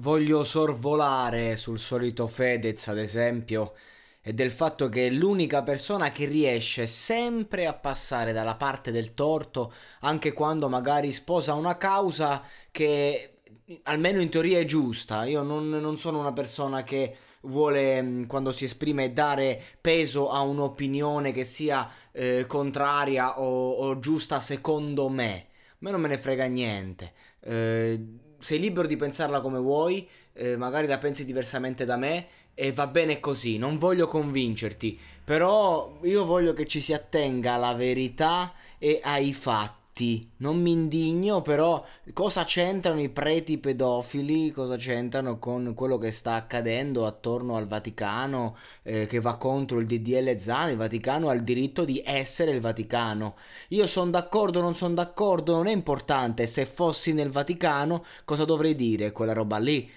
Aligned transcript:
Voglio 0.00 0.44
sorvolare 0.44 1.56
sul 1.56 1.80
solito 1.80 2.28
Fedez, 2.28 2.86
ad 2.86 2.98
esempio, 2.98 3.74
e 4.20 4.32
del 4.32 4.52
fatto 4.52 4.88
che 4.88 5.08
è 5.08 5.10
l'unica 5.10 5.64
persona 5.64 6.12
che 6.12 6.24
riesce 6.24 6.86
sempre 6.86 7.66
a 7.66 7.74
passare 7.74 8.32
dalla 8.32 8.54
parte 8.54 8.92
del 8.92 9.12
torto, 9.14 9.72
anche 10.02 10.32
quando 10.32 10.68
magari 10.68 11.10
sposa 11.10 11.54
una 11.54 11.76
causa 11.76 12.44
che 12.70 13.40
almeno 13.84 14.20
in 14.20 14.28
teoria 14.28 14.60
è 14.60 14.64
giusta. 14.64 15.24
Io 15.24 15.42
non, 15.42 15.68
non 15.68 15.98
sono 15.98 16.20
una 16.20 16.32
persona 16.32 16.84
che 16.84 17.16
vuole, 17.40 18.24
quando 18.28 18.52
si 18.52 18.66
esprime, 18.66 19.12
dare 19.12 19.60
peso 19.80 20.30
a 20.30 20.42
un'opinione 20.42 21.32
che 21.32 21.42
sia 21.42 21.90
eh, 22.12 22.44
contraria 22.46 23.40
o, 23.40 23.72
o, 23.72 23.98
giusta 23.98 24.38
secondo 24.38 25.08
me. 25.08 25.46
A 25.70 25.76
me 25.80 25.90
non 25.90 26.00
me 26.00 26.06
ne 26.06 26.18
frega 26.18 26.44
niente. 26.44 27.12
Eh, 27.40 28.26
sei 28.38 28.58
libero 28.58 28.86
di 28.86 28.96
pensarla 28.96 29.40
come 29.40 29.58
vuoi, 29.58 30.08
eh, 30.34 30.56
magari 30.56 30.86
la 30.86 30.98
pensi 30.98 31.24
diversamente 31.24 31.84
da 31.84 31.96
me 31.96 32.26
e 32.54 32.72
va 32.72 32.86
bene 32.86 33.20
così, 33.20 33.56
non 33.58 33.76
voglio 33.76 34.08
convincerti, 34.08 34.98
però 35.22 35.98
io 36.02 36.24
voglio 36.24 36.52
che 36.52 36.66
ci 36.66 36.80
si 36.80 36.92
attenga 36.92 37.54
alla 37.54 37.74
verità 37.74 38.52
e 38.78 39.00
ai 39.02 39.32
fatti 39.32 39.87
fatti, 39.98 40.30
non 40.38 40.60
mi 40.60 40.70
indigno, 40.70 41.42
però 41.42 41.84
cosa 42.12 42.44
c'entrano 42.44 43.00
i 43.00 43.08
preti 43.08 43.58
pedofili, 43.58 44.52
cosa 44.52 44.76
c'entrano 44.76 45.38
con 45.38 45.74
quello 45.74 45.98
che 45.98 46.12
sta 46.12 46.34
accadendo 46.34 47.04
attorno 47.06 47.56
al 47.56 47.66
Vaticano 47.66 48.56
eh, 48.82 49.06
che 49.06 49.20
va 49.20 49.36
contro 49.36 49.80
il 49.80 49.86
DDL 49.86 50.38
Zan, 50.38 50.70
il 50.70 50.76
Vaticano 50.76 51.28
ha 51.28 51.34
il 51.34 51.42
diritto 51.42 51.84
di 51.84 52.00
essere 52.04 52.52
il 52.52 52.60
Vaticano. 52.60 53.34
Io 53.68 53.86
sono 53.86 54.10
d'accordo 54.10 54.60
non 54.60 54.74
sono 54.74 54.94
d'accordo, 54.94 55.56
non 55.56 55.66
è 55.66 55.72
importante, 55.72 56.46
se 56.46 56.64
fossi 56.66 57.12
nel 57.12 57.30
Vaticano 57.30 58.04
cosa 58.24 58.44
dovrei 58.44 58.74
dire? 58.74 59.12
Quella 59.12 59.32
roba 59.32 59.58
lì? 59.58 59.90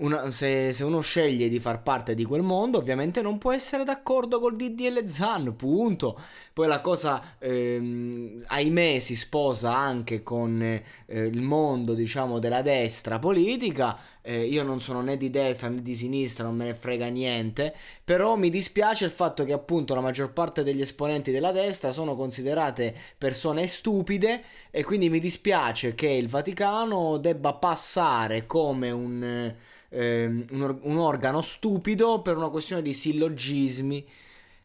Una, 0.00 0.30
se, 0.30 0.72
se, 0.72 0.84
uno 0.84 1.00
sceglie 1.00 1.48
di 1.48 1.58
far 1.58 1.82
parte 1.82 2.14
di 2.14 2.24
quel 2.24 2.42
mondo, 2.42 2.78
ovviamente 2.78 3.22
non 3.22 3.38
può 3.38 3.52
essere 3.52 3.84
d'accordo 3.84 4.40
col 4.40 4.56
DDL 4.56 5.06
Zan, 5.06 5.54
punto. 5.56 6.18
Poi 6.52 6.66
la 6.66 6.80
cosa, 6.80 7.36
ehm, 7.38 8.44
ahimè, 8.46 8.98
si 8.98 9.16
sposa 9.16 9.76
anche 9.76 10.22
con 10.22 10.62
eh, 10.62 10.82
il 11.06 11.42
mondo, 11.42 11.94
diciamo, 11.94 12.38
della 12.38 12.62
destra 12.62 13.18
politica. 13.18 13.98
Eh, 14.22 14.44
io 14.44 14.62
non 14.62 14.80
sono 14.80 15.00
né 15.00 15.16
di 15.16 15.30
destra 15.30 15.68
né 15.68 15.82
di 15.82 15.94
sinistra, 15.94 16.44
non 16.44 16.56
me 16.56 16.64
ne 16.66 16.74
frega 16.74 17.08
niente. 17.08 17.74
Però 18.04 18.36
mi 18.36 18.50
dispiace 18.50 19.04
il 19.04 19.10
fatto 19.10 19.44
che, 19.44 19.52
appunto, 19.52 19.94
la 19.94 20.00
maggior 20.00 20.32
parte 20.32 20.62
degli 20.62 20.80
esponenti 20.80 21.30
della 21.30 21.52
destra 21.52 21.92
sono 21.92 22.16
considerate 22.16 22.94
persone 23.18 23.66
stupide. 23.66 24.42
E 24.70 24.84
quindi 24.84 25.08
mi 25.10 25.18
dispiace 25.18 25.94
che 25.94 26.08
il 26.08 26.28
Vaticano 26.28 27.18
debba 27.18 27.54
passare 27.54 28.46
come 28.46 28.90
un 28.90 29.54
ehm, 29.90 30.46
un, 30.50 30.62
or- 30.62 30.78
un 30.82 30.96
organo 30.96 31.42
stupido 31.42 32.22
per 32.22 32.36
una 32.36 32.48
questione 32.48 32.82
di 32.82 32.92
sillogismi 32.94 34.06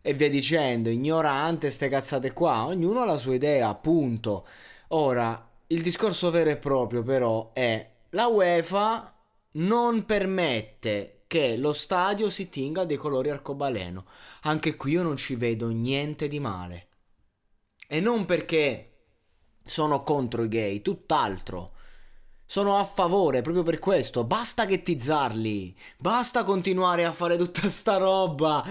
e 0.02 0.14
via 0.14 0.30
dicendo, 0.30 0.90
ignorante, 0.90 1.70
ste 1.70 1.88
cazzate 1.90 2.32
qua, 2.32 2.66
ognuno 2.66 3.02
ha 3.02 3.06
la 3.06 3.18
sua 3.18 3.34
idea, 3.34 3.70
appunto. 3.70 4.46
Ora, 4.90 5.50
il 5.68 5.82
discorso 5.82 6.30
vero 6.30 6.52
e 6.52 6.58
proprio 6.58 7.02
però 7.02 7.52
è 7.54 7.90
la 8.12 8.28
UEFA 8.28 9.15
non 9.56 10.06
permette 10.06 11.24
che 11.28 11.58
lo 11.58 11.74
stadio 11.74 12.30
si 12.30 12.50
tinga 12.50 12.86
dei 12.86 12.98
colori 12.98 13.30
arcobaleno. 13.30 14.06
Anche 14.44 14.76
qui 14.76 14.92
io 14.92 15.04
non 15.04 15.18
ci 15.18 15.36
vedo 15.36 15.70
niente 15.70 16.28
di 16.28 16.40
male. 16.40 16.88
E 17.88 18.00
non 18.00 18.26
perché 18.26 18.92
sono 19.66 20.04
contro 20.04 20.44
i 20.44 20.48
gay, 20.48 20.82
tutt'altro. 20.82 21.74
Sono 22.48 22.78
a 22.78 22.84
favore 22.84 23.42
proprio 23.42 23.64
per 23.64 23.80
questo. 23.80 24.24
Basta 24.24 24.66
ghettizzarli. 24.66 25.76
Basta 25.98 26.44
continuare 26.44 27.04
a 27.04 27.12
fare 27.12 27.38
tutta 27.38 27.68
sta 27.70 27.98
roba. 27.98 28.64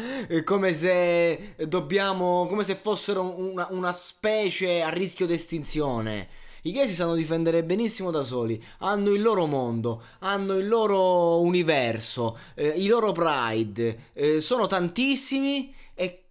Come 0.45 0.75
se 0.75 1.57
dobbiamo. 1.67 2.47
come 2.47 2.63
se 2.63 2.77
fossero 2.77 3.37
una, 3.37 3.67
una 3.71 3.93
specie 3.93 4.81
a 4.83 4.91
rischio 4.91 5.27
di 5.27 5.35
estinzione. 5.35 6.29
I 6.67 6.73
gay 6.73 6.89
si 6.89 6.95
sanno 6.95 7.15
difendere 7.15 7.63
benissimo 7.63 8.11
da 8.11 8.23
soli, 8.23 8.63
hanno 8.79 9.11
il 9.11 9.21
loro 9.21 9.45
mondo, 9.45 10.03
hanno 10.21 10.55
il 10.57 10.67
loro 10.67 11.39
universo, 11.41 12.39
eh, 12.55 12.69
i 12.69 12.87
loro 12.87 13.13
pride, 13.13 14.11
eh, 14.15 14.41
sono 14.41 14.67
tantissimi 14.67 15.75
e 15.93 16.23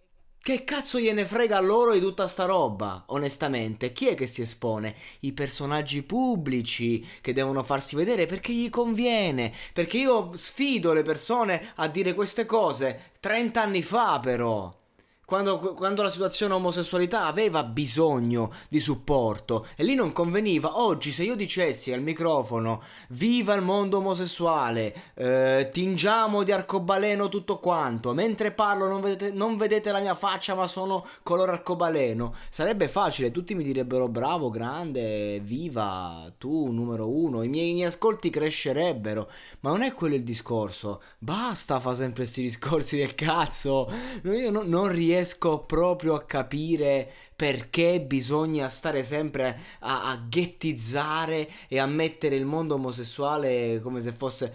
che 0.42 0.64
cazzo 0.64 0.98
gliene 0.98 1.24
frega 1.24 1.60
loro 1.60 1.92
di 1.92 2.00
tutta 2.00 2.26
sta 2.26 2.46
roba, 2.46 3.04
onestamente? 3.06 3.92
Chi 3.92 4.08
è 4.08 4.14
che 4.14 4.26
si 4.26 4.42
espone? 4.42 4.96
I 5.20 5.32
personaggi 5.34 6.02
pubblici 6.02 7.06
che 7.20 7.32
devono 7.32 7.62
farsi 7.62 7.94
vedere 7.94 8.26
perché 8.26 8.52
gli 8.52 8.68
conviene. 8.70 9.52
Perché 9.72 9.98
io 9.98 10.32
sfido 10.34 10.92
le 10.92 11.02
persone 11.02 11.72
a 11.76 11.86
dire 11.86 12.12
queste 12.12 12.44
cose 12.44 13.12
30 13.20 13.62
anni 13.62 13.82
fa, 13.82 14.18
però. 14.18 14.82
Quando, 15.26 15.58
quando, 15.58 16.02
la 16.02 16.10
situazione 16.10 16.52
omosessualità 16.52 17.24
aveva 17.24 17.64
bisogno 17.64 18.52
di 18.68 18.78
supporto 18.78 19.66
e 19.74 19.82
lì 19.82 19.94
non 19.94 20.12
conveniva. 20.12 20.80
Oggi, 20.80 21.12
se 21.12 21.22
io 21.22 21.34
dicessi 21.34 21.94
al 21.94 22.02
microfono 22.02 22.82
viva 23.08 23.54
il 23.54 23.62
mondo 23.62 23.98
omosessuale, 23.98 24.94
eh, 25.14 25.70
tingiamo 25.72 26.42
di 26.42 26.52
arcobaleno 26.52 27.30
tutto 27.30 27.58
quanto, 27.58 28.12
mentre 28.12 28.52
parlo 28.52 28.86
non 28.86 29.00
vedete, 29.00 29.32
non 29.32 29.56
vedete, 29.56 29.92
la 29.92 30.00
mia 30.00 30.14
faccia 30.14 30.54
ma 30.54 30.66
sono 30.66 31.06
color 31.22 31.48
arcobaleno, 31.48 32.34
sarebbe 32.50 32.88
facile, 32.88 33.30
tutti 33.30 33.54
mi 33.54 33.64
direbbero 33.64 34.08
bravo, 34.08 34.50
grande, 34.50 35.40
viva, 35.40 36.30
tu 36.36 36.70
numero 36.70 37.08
uno, 37.08 37.42
i 37.42 37.48
miei, 37.48 37.72
miei 37.72 37.86
ascolti 37.86 38.28
crescerebbero, 38.28 39.30
ma 39.60 39.70
non 39.70 39.80
è 39.80 39.94
quello 39.94 40.16
il 40.16 40.22
discorso. 40.22 41.00
Basta 41.18 41.80
fa 41.80 41.94
sempre 41.94 42.24
questi 42.24 42.42
discorsi 42.42 42.98
del 42.98 43.14
cazzo, 43.14 43.90
io 44.24 44.50
no, 44.50 44.62
non 44.62 44.88
riesco 44.88 45.12
riesco 45.14 45.60
proprio 45.60 46.14
a 46.14 46.24
capire 46.24 47.08
perché 47.34 48.00
bisogna 48.00 48.68
stare 48.68 49.02
sempre 49.02 49.58
a, 49.80 50.10
a 50.10 50.16
ghettizzare 50.28 51.48
e 51.68 51.78
a 51.78 51.86
mettere 51.86 52.36
il 52.36 52.44
mondo 52.44 52.74
omosessuale 52.74 53.80
come 53.80 54.00
se 54.00 54.12
fosse 54.12 54.54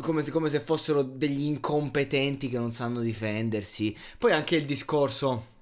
come 0.00 0.22
se, 0.22 0.30
come 0.30 0.48
se, 0.48 0.60
fossero 0.60 1.02
degli 1.02 1.42
incompetenti 1.42 2.48
che 2.48 2.56
non 2.56 2.72
sanno 2.72 3.00
difendersi. 3.00 3.94
Poi 4.16 4.32
anche 4.32 4.56
il 4.56 4.64
discorso 4.64 5.52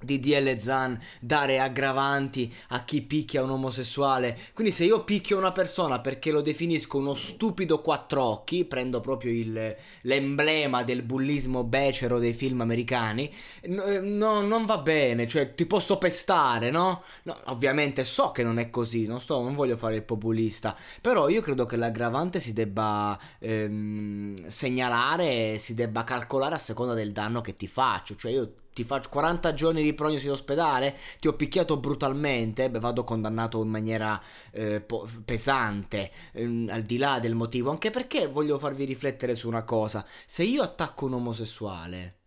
di 0.00 0.20
DL 0.20 0.58
Zan 0.58 1.00
dare 1.20 1.58
aggravanti 1.58 2.52
a 2.68 2.84
chi 2.84 3.02
picchia 3.02 3.42
un 3.42 3.50
omosessuale. 3.50 4.38
Quindi 4.52 4.72
se 4.72 4.84
io 4.84 5.04
picchio 5.04 5.38
una 5.38 5.52
persona 5.52 6.00
perché 6.00 6.30
lo 6.30 6.42
definisco 6.42 6.98
uno 6.98 7.14
stupido 7.14 7.80
quattro 7.80 8.22
occhi, 8.22 8.64
prendo 8.64 9.00
proprio 9.00 9.32
il, 9.32 9.76
l'emblema 10.02 10.82
del 10.82 11.02
bullismo 11.02 11.64
becero 11.64 12.18
dei 12.18 12.34
film 12.34 12.60
americani, 12.60 13.32
no, 13.66 13.84
no, 14.00 14.40
non 14.42 14.66
va 14.66 14.78
bene, 14.78 15.26
cioè 15.26 15.54
ti 15.54 15.66
posso 15.66 15.98
pestare, 15.98 16.70
no? 16.70 17.02
no? 17.24 17.40
Ovviamente 17.46 18.04
so 18.04 18.30
che 18.32 18.42
non 18.42 18.58
è 18.58 18.70
così, 18.70 19.06
non, 19.06 19.20
sto, 19.20 19.42
non 19.42 19.54
voglio 19.54 19.76
fare 19.76 19.96
il 19.96 20.02
populista, 20.02 20.76
però 21.00 21.28
io 21.28 21.40
credo 21.40 21.66
che 21.66 21.76
l'aggravante 21.76 22.40
si 22.40 22.52
debba 22.52 23.18
ehm, 23.38 24.48
segnalare, 24.48 25.58
si 25.58 25.74
debba 25.74 26.04
calcolare 26.04 26.54
a 26.54 26.58
seconda 26.58 26.94
del 26.94 27.12
danno 27.12 27.40
che 27.40 27.54
ti 27.54 27.66
faccio, 27.66 28.14
cioè 28.14 28.32
io 28.32 28.52
ti 28.76 28.84
faccio 28.84 29.08
40 29.08 29.54
giorni 29.54 29.82
di 29.82 29.94
prognosi 29.94 30.26
in 30.26 30.32
ospedale, 30.32 30.94
ti 31.18 31.28
ho 31.28 31.32
picchiato 31.32 31.78
brutalmente, 31.78 32.68
beh, 32.68 32.78
vado 32.78 33.04
condannato 33.04 33.62
in 33.62 33.70
maniera 33.70 34.20
eh, 34.52 34.82
po- 34.82 35.08
pesante, 35.24 36.10
ehm, 36.32 36.68
al 36.70 36.82
di 36.82 36.98
là 36.98 37.18
del 37.18 37.34
motivo, 37.34 37.70
anche 37.70 37.88
perché 37.88 38.26
voglio 38.26 38.58
farvi 38.58 38.84
riflettere 38.84 39.34
su 39.34 39.48
una 39.48 39.62
cosa, 39.64 40.04
se 40.26 40.42
io 40.44 40.62
attacco 40.62 41.06
un 41.06 41.14
omosessuale 41.14 42.18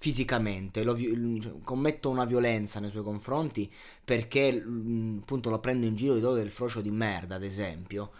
fisicamente, 0.00 0.82
lo, 0.82 0.96
cioè, 0.96 1.52
commetto 1.62 2.08
una 2.08 2.24
violenza 2.24 2.80
nei 2.80 2.88
suoi 2.88 3.02
confronti 3.02 3.70
perché 4.02 4.52
mm, 4.64 5.18
appunto 5.20 5.50
lo 5.50 5.58
prendo 5.58 5.84
in 5.84 5.94
giro 5.94 6.14
e 6.14 6.20
do 6.20 6.32
del 6.32 6.50
frocio 6.50 6.80
di 6.80 6.90
merda, 6.90 7.34
ad 7.34 7.42
esempio, 7.44 8.12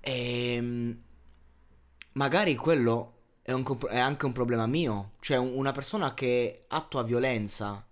e 0.00 0.54
ehm, 0.54 0.98
magari 2.14 2.56
quello 2.56 3.17
è, 3.48 3.52
un, 3.52 3.64
è 3.88 3.98
anche 3.98 4.26
un 4.26 4.32
problema 4.32 4.66
mio. 4.66 5.12
Cioè, 5.20 5.38
una 5.38 5.72
persona 5.72 6.12
che 6.12 6.64
attua 6.68 7.02
violenza 7.02 7.82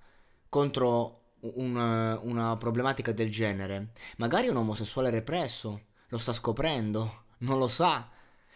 contro 0.50 1.20
un, 1.40 2.18
una 2.22 2.56
problematica 2.58 3.12
del 3.12 3.30
genere, 3.30 3.92
magari 4.18 4.48
un 4.48 4.56
omosessuale 4.56 5.08
represso, 5.08 5.80
lo 6.08 6.18
sta 6.18 6.34
scoprendo, 6.34 7.24
non 7.48 7.58
lo 7.58 7.68
sa. 7.68 8.10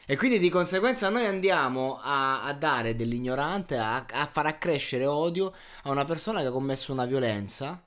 E 0.05 0.17
quindi 0.17 0.39
di 0.39 0.51
conseguenza 0.51 1.09
noi 1.09 1.25
andiamo 1.25 1.99
a, 2.03 2.43
a 2.43 2.53
dare 2.53 2.95
dell'ignorante, 2.95 3.79
a, 3.79 4.05
a, 4.07 4.27
far 4.31 4.47
accrescere 4.47 5.07
odio 5.07 5.55
a 5.85 5.91
una 5.91 6.05
persona 6.05 6.41
che 6.41 6.49
ha 6.49 6.51
commesso 6.51 6.93
una 6.93 7.07
violenza 7.07 7.83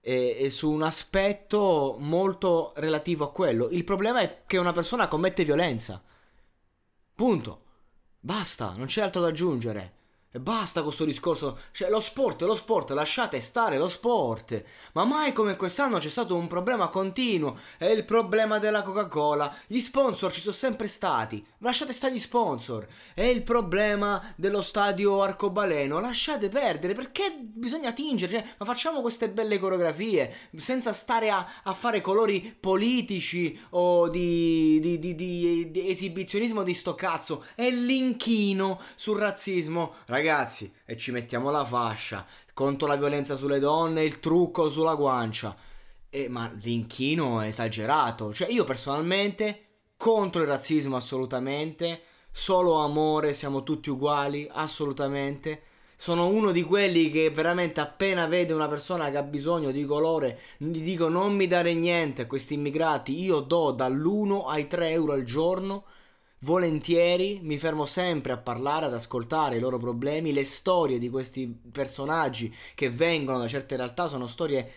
e, 0.00 0.36
e 0.38 0.50
su 0.50 0.70
un 0.70 0.82
aspetto 0.82 1.96
molto 1.98 2.72
relativo 2.76 3.24
a 3.24 3.32
quello. 3.32 3.70
Il 3.70 3.84
problema 3.84 4.20
è 4.20 4.42
che 4.46 4.58
una 4.58 4.72
persona 4.72 5.08
commette 5.08 5.44
violenza. 5.44 6.02
Punto. 7.14 7.61
Basta, 8.24 8.72
non 8.76 8.86
c'è 8.86 9.02
altro 9.02 9.20
da 9.20 9.26
aggiungere. 9.26 10.01
E 10.34 10.40
basta 10.40 10.82
questo 10.82 11.04
discorso, 11.04 11.58
cioè 11.72 11.90
lo 11.90 12.00
sport, 12.00 12.40
lo 12.40 12.56
sport, 12.56 12.92
lasciate 12.92 13.38
stare 13.38 13.76
lo 13.76 13.90
sport. 13.90 14.64
Ma 14.94 15.04
mai 15.04 15.30
come 15.34 15.56
quest'anno 15.56 15.98
c'è 15.98 16.08
stato 16.08 16.34
un 16.34 16.46
problema 16.46 16.88
continuo, 16.88 17.58
è 17.76 17.84
il 17.84 18.06
problema 18.06 18.58
della 18.58 18.80
Coca-Cola. 18.80 19.54
Gli 19.66 19.78
sponsor 19.78 20.32
ci 20.32 20.40
sono 20.40 20.54
sempre 20.54 20.88
stati, 20.88 21.44
lasciate 21.58 21.92
stare 21.92 22.14
gli 22.14 22.18
sponsor. 22.18 22.86
È 23.12 23.20
il 23.20 23.42
problema 23.42 24.32
dello 24.34 24.62
stadio 24.62 25.20
arcobaleno, 25.20 26.00
lasciate 26.00 26.48
perdere, 26.48 26.94
perché 26.94 27.36
bisogna 27.38 27.92
tingere, 27.92 28.32
cioè, 28.32 28.54
ma 28.56 28.64
facciamo 28.64 29.02
queste 29.02 29.28
belle 29.28 29.58
coreografie, 29.58 30.34
senza 30.56 30.94
stare 30.94 31.28
a, 31.28 31.46
a 31.62 31.74
fare 31.74 32.00
colori 32.00 32.56
politici 32.58 33.60
o 33.72 34.08
di, 34.08 34.80
di, 34.80 34.98
di, 34.98 35.14
di, 35.14 35.88
esibizionismo 35.90 36.62
di 36.62 36.72
sto 36.72 36.94
cazzo. 36.94 37.44
È 37.54 37.68
l'inchino 37.68 38.80
sul 38.94 39.18
razzismo, 39.18 39.96
ragazzi 40.06 40.20
ragazzi, 40.22 40.72
e 40.86 40.96
ci 40.96 41.10
mettiamo 41.10 41.50
la 41.50 41.64
fascia 41.64 42.24
contro 42.54 42.86
la 42.86 42.96
violenza 42.96 43.34
sulle 43.34 43.58
donne, 43.58 44.04
il 44.04 44.20
trucco 44.20 44.70
sulla 44.70 44.94
guancia. 44.94 45.56
E, 46.08 46.28
ma 46.28 46.50
l'inchino 46.60 47.40
è 47.40 47.48
esagerato. 47.48 48.32
Cioè, 48.32 48.48
io 48.50 48.64
personalmente 48.64 49.64
contro 49.96 50.42
il 50.42 50.48
razzismo 50.48 50.94
assolutamente. 50.94 52.02
Solo 52.30 52.76
amore, 52.76 53.34
siamo 53.34 53.62
tutti 53.64 53.90
uguali, 53.90 54.48
assolutamente. 54.50 55.62
Sono 55.96 56.28
uno 56.28 56.52
di 56.52 56.62
quelli 56.62 57.10
che 57.10 57.30
veramente 57.30 57.80
appena 57.80 58.26
vede 58.26 58.52
una 58.52 58.68
persona 58.68 59.10
che 59.10 59.16
ha 59.16 59.22
bisogno 59.22 59.70
di 59.70 59.84
colore, 59.84 60.38
gli 60.56 60.80
dico 60.80 61.08
non 61.08 61.34
mi 61.34 61.46
dare 61.46 61.74
niente 61.74 62.22
a 62.22 62.26
questi 62.26 62.54
immigrati, 62.54 63.22
io 63.22 63.38
do 63.38 63.70
dall'1 63.70 64.48
ai 64.48 64.66
3 64.66 64.90
euro 64.90 65.12
al 65.12 65.22
giorno 65.22 65.84
volentieri 66.42 67.40
mi 67.42 67.58
fermo 67.58 67.86
sempre 67.86 68.32
a 68.32 68.38
parlare, 68.38 68.86
ad 68.86 68.94
ascoltare 68.94 69.56
i 69.56 69.60
loro 69.60 69.78
problemi, 69.78 70.32
le 70.32 70.44
storie 70.44 70.98
di 70.98 71.08
questi 71.08 71.46
personaggi 71.46 72.54
che 72.74 72.90
vengono 72.90 73.38
da 73.38 73.48
certe 73.48 73.76
realtà 73.76 74.08
sono 74.08 74.26
storie 74.26 74.70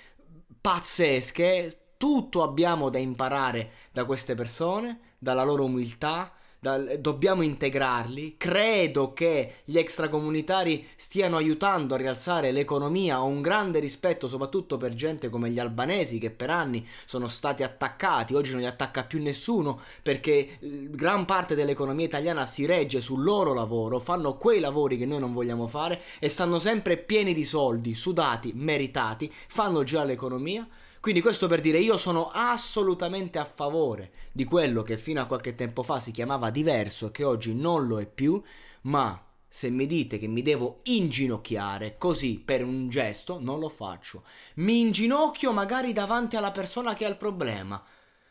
pazzesche, 0.59 1.94
tutto 1.97 2.44
abbiamo 2.44 2.89
da 2.89 2.97
imparare 2.97 3.71
da 3.91 4.06
queste 4.06 4.35
persone, 4.35 5.13
dalla 5.17 5.44
loro 5.44 5.65
umiltà, 5.65 6.31
da, 6.65 6.79
dobbiamo 6.97 7.44
integrarli. 7.44 8.38
Credo 8.38 9.13
che 9.13 9.57
gli 9.65 9.77
extracomunitari 9.77 10.83
stiano 10.95 11.38
aiutando 11.38 11.94
a 11.94 11.97
rialzare 11.97 12.51
l'economia. 12.51 13.21
Ho 13.21 13.27
un 13.27 13.44
grande 13.44 13.77
rispetto 13.77 14.27
soprattutto 14.27 14.77
per 14.77 14.95
gente 14.95 15.29
come 15.29 15.51
gli 15.51 15.59
albanesi 15.59 16.17
che 16.17 16.31
per 16.31 16.50
anni 16.50 16.83
sono 17.06 17.27
stati 17.27 17.62
attaccati. 17.62 18.33
Oggi 18.33 18.53
non 18.53 18.62
li 18.62 18.65
attacca 18.65 19.03
più 19.03 19.21
nessuno 19.21 19.79
perché 20.01 20.57
eh, 20.59 20.88
gran 20.89 21.25
parte 21.25 21.53
dell'economia 21.53 22.06
italiana 22.06 22.47
si 22.47 22.65
regge 22.65 23.00
sul 23.00 23.23
loro 23.23 23.53
lavoro. 23.53 24.00
Fanno 24.00 24.35
quei 24.35 24.59
lavori 24.59 24.97
che 24.97 25.06
noi 25.06 25.19
non 25.19 25.33
vogliamo 25.33 25.68
fare 25.68 26.01
e 26.18 26.29
stanno 26.29 26.57
sempre 26.57 26.97
pieni 26.97 27.35
di 27.35 27.44
soldi, 27.44 27.94
sudati, 27.94 28.53
meritati. 28.56 29.31
Fanno 29.47 29.83
già 29.83 30.03
l'economia. 30.03 30.68
Quindi 31.06 31.22
questo 31.22 31.46
per 31.46 31.62
dire 31.62 31.78
io 31.78 31.98
sono 31.98 32.31
assolutamente 32.34 33.38
a 33.38 33.46
favore 33.46 34.12
di 34.31 34.44
quello 34.44 34.81
che 34.81 34.98
fino 34.98 35.22
a 35.22 35.28
qualche 35.28 35.54
tempo 35.54 35.84
fa 35.84 36.00
si 36.00 36.10
chiamava 36.10 36.50
diverso 36.50 37.06
e 37.06 37.12
che 37.12 37.24
oggi 37.24 37.54
non 37.54 37.86
lo 37.86 38.00
è 38.00 38.07
più, 38.07 38.42
ma 38.81 39.24
se 39.48 39.69
mi 39.69 39.86
dite 39.86 40.18
che 40.18 40.25
mi 40.25 40.42
devo 40.42 40.80
inginocchiare 40.86 42.00
così 42.00 42.42
per 42.44 42.63
un 42.63 42.90
gesto, 42.90 43.38
non 43.40 43.60
lo 43.60 43.69
faccio. 43.69 44.24
Mi 44.56 44.80
inginocchio 44.80 45.54
magari 45.54 45.94
davanti 45.94 46.38
alla 46.38 46.50
persona 46.50 46.96
che 46.96 47.06
ha 47.06 47.10
il 47.10 47.18
problema. 47.18 47.80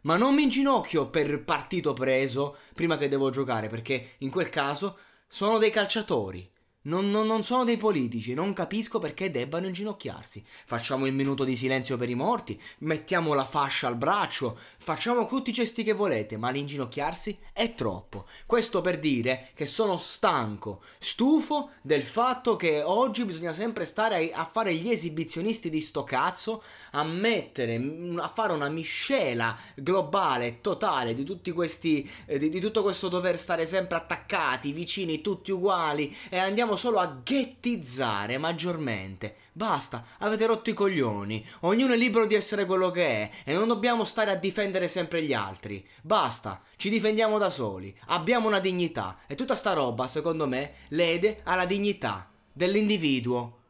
Ma 0.00 0.16
non 0.16 0.34
mi 0.34 0.42
inginocchio 0.42 1.06
per 1.10 1.44
partito 1.44 1.92
preso 1.92 2.56
prima 2.74 2.98
che 2.98 3.06
devo 3.06 3.30
giocare, 3.30 3.68
perché 3.68 4.14
in 4.18 4.32
quel 4.32 4.48
caso 4.48 4.98
sono 5.28 5.58
dei 5.58 5.70
calciatori. 5.70 6.50
Non, 6.86 7.10
non, 7.10 7.26
non, 7.26 7.42
sono 7.42 7.64
dei 7.64 7.78
politici, 7.78 8.34
non 8.34 8.52
capisco 8.52 8.98
perché 8.98 9.30
debbano 9.30 9.66
inginocchiarsi. 9.66 10.44
Facciamo 10.66 11.06
il 11.06 11.14
minuto 11.14 11.44
di 11.44 11.56
silenzio 11.56 11.96
per 11.96 12.10
i 12.10 12.14
morti, 12.14 12.60
mettiamo 12.80 13.32
la 13.32 13.46
fascia 13.46 13.86
al 13.86 13.96
braccio, 13.96 14.58
facciamo 14.76 15.26
tutti 15.26 15.48
i 15.48 15.54
gesti 15.54 15.82
che 15.82 15.94
volete, 15.94 16.36
ma 16.36 16.50
l'inginocchiarsi 16.50 17.38
è 17.54 17.74
troppo. 17.74 18.26
Questo 18.44 18.82
per 18.82 18.98
dire 18.98 19.48
che 19.54 19.64
sono 19.64 19.96
stanco, 19.96 20.82
stufo 20.98 21.70
del 21.80 22.02
fatto 22.02 22.56
che 22.56 22.82
oggi 22.82 23.24
bisogna 23.24 23.54
sempre 23.54 23.86
stare 23.86 24.30
a, 24.32 24.40
a 24.40 24.44
fare 24.44 24.74
gli 24.74 24.90
esibizionisti 24.90 25.70
di 25.70 25.80
sto 25.80 26.04
cazzo, 26.04 26.62
a 26.90 27.02
mettere, 27.02 27.80
a 28.16 28.28
fare 28.28 28.52
una 28.52 28.68
miscela 28.68 29.56
globale, 29.74 30.60
totale 30.60 31.14
di 31.14 31.24
tutti 31.24 31.50
questi, 31.50 32.06
eh, 32.26 32.36
di, 32.36 32.50
di 32.50 32.60
tutto 32.60 32.82
questo 32.82 33.08
dover 33.08 33.38
stare 33.38 33.64
sempre 33.64 33.96
attaccati, 33.96 34.72
vicini, 34.72 35.22
tutti 35.22 35.50
uguali 35.50 36.14
e 36.28 36.36
andiamo 36.74 36.76
solo 36.76 36.98
a 36.98 37.20
ghettizzare 37.22 38.38
maggiormente. 38.38 39.36
Basta, 39.52 40.04
avete 40.18 40.46
rotto 40.46 40.70
i 40.70 40.74
coglioni. 40.74 41.44
Ognuno 41.60 41.94
è 41.94 41.96
libero 41.96 42.26
di 42.26 42.34
essere 42.34 42.66
quello 42.66 42.90
che 42.90 43.06
è 43.06 43.30
e 43.44 43.54
non 43.54 43.68
dobbiamo 43.68 44.04
stare 44.04 44.30
a 44.30 44.36
difendere 44.36 44.88
sempre 44.88 45.22
gli 45.22 45.32
altri. 45.32 45.86
Basta, 46.02 46.62
ci 46.76 46.90
difendiamo 46.90 47.38
da 47.38 47.50
soli. 47.50 47.96
Abbiamo 48.08 48.48
una 48.48 48.60
dignità 48.60 49.18
e 49.26 49.34
tutta 49.34 49.54
sta 49.54 49.72
roba, 49.72 50.08
secondo 50.08 50.46
me, 50.46 50.72
lede 50.88 51.40
alla 51.44 51.66
dignità 51.66 52.28
dell'individuo. 52.52 53.62